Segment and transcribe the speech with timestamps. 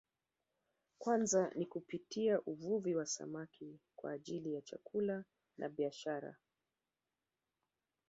[0.99, 5.23] Kwanza ni kupitia uvuvi wa samaki kwa ajili ya chakula
[5.57, 6.35] na biashara